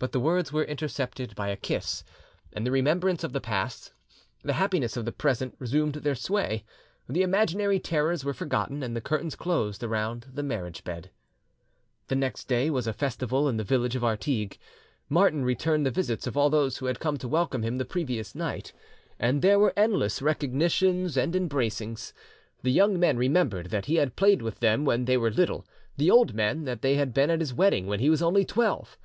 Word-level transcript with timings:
But 0.00 0.10
the 0.10 0.18
words 0.18 0.52
were 0.52 0.64
intercepted 0.64 1.36
by 1.36 1.50
a 1.50 1.56
kiss, 1.56 2.02
and 2.52 2.66
the 2.66 2.72
remembrance 2.72 3.22
of 3.22 3.32
the 3.32 3.40
past, 3.40 3.92
the 4.42 4.54
happiness 4.54 4.96
of 4.96 5.04
the 5.04 5.12
present, 5.12 5.54
resumed 5.60 5.92
their 5.94 6.16
sway; 6.16 6.64
the 7.08 7.22
imaginary 7.22 7.78
terrors 7.78 8.24
were 8.24 8.34
forgotten, 8.34 8.82
and 8.82 8.96
the 8.96 9.00
curtains 9.00 9.36
closed 9.36 9.84
around 9.84 10.26
the 10.34 10.42
marriage 10.42 10.82
bed. 10.82 11.12
The 12.08 12.16
next 12.16 12.48
day 12.48 12.70
was 12.70 12.88
a 12.88 12.92
festival 12.92 13.48
in 13.48 13.56
the 13.56 13.62
village 13.62 13.94
of 13.94 14.02
Artigues. 14.02 14.58
Martin 15.08 15.44
returned 15.44 15.86
the 15.86 15.92
visits 15.92 16.26
of 16.26 16.36
all 16.36 16.50
who 16.50 16.86
had 16.86 16.98
come 16.98 17.16
to 17.18 17.28
welcome 17.28 17.62
him 17.62 17.78
the 17.78 17.84
previous 17.84 18.34
night, 18.34 18.72
and 19.16 19.42
there 19.42 19.60
were 19.60 19.72
endless 19.76 20.20
recognitions 20.20 21.16
and 21.16 21.36
embracings. 21.36 22.12
The 22.64 22.72
young 22.72 22.98
men 22.98 23.16
remembered 23.16 23.66
that 23.66 23.86
he 23.86 23.94
had 23.94 24.16
played 24.16 24.42
with 24.42 24.58
them 24.58 24.84
when 24.84 25.04
they 25.04 25.16
were 25.16 25.30
little; 25.30 25.64
the 25.96 26.10
old 26.10 26.34
men, 26.34 26.64
that 26.64 26.82
they 26.82 26.96
had 26.96 27.14
been 27.14 27.30
at 27.30 27.38
his 27.38 27.54
wedding 27.54 27.86
when 27.86 28.00
he 28.00 28.10
was 28.10 28.20
only 28.22 28.44
twelve. 28.44 28.98